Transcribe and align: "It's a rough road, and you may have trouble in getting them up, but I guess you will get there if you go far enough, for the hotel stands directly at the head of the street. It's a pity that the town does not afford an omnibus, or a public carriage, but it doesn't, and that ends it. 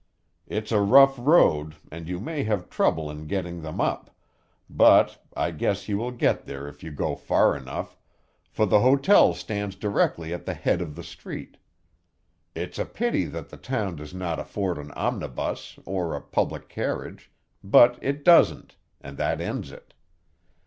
"It's 0.47 0.71
a 0.71 0.81
rough 0.81 1.13
road, 1.19 1.75
and 1.91 2.09
you 2.09 2.19
may 2.19 2.43
have 2.43 2.71
trouble 2.71 3.11
in 3.11 3.27
getting 3.27 3.61
them 3.61 3.79
up, 3.79 4.09
but 4.67 5.23
I 5.37 5.51
guess 5.51 5.87
you 5.87 5.99
will 5.99 6.09
get 6.09 6.45
there 6.47 6.67
if 6.67 6.81
you 6.81 6.89
go 6.89 7.15
far 7.15 7.55
enough, 7.55 7.99
for 8.49 8.65
the 8.65 8.79
hotel 8.79 9.35
stands 9.35 9.75
directly 9.75 10.33
at 10.33 10.45
the 10.47 10.55
head 10.55 10.81
of 10.81 10.95
the 10.95 11.03
street. 11.03 11.57
It's 12.55 12.79
a 12.79 12.85
pity 12.85 13.25
that 13.25 13.49
the 13.49 13.57
town 13.57 13.95
does 13.97 14.11
not 14.11 14.39
afford 14.39 14.79
an 14.79 14.89
omnibus, 14.93 15.77
or 15.85 16.15
a 16.15 16.21
public 16.21 16.67
carriage, 16.67 17.29
but 17.63 17.99
it 18.01 18.25
doesn't, 18.25 18.77
and 19.01 19.17
that 19.19 19.39
ends 19.39 19.71
it. 19.71 19.93